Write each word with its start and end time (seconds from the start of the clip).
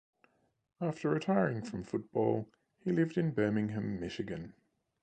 After 0.81 1.11
retiring 1.11 1.61
from 1.61 1.83
football, 1.83 2.47
he 2.79 2.91
lived 2.91 3.19
in 3.19 3.35
Birmingham, 3.35 3.99
Michigan. 3.99 4.53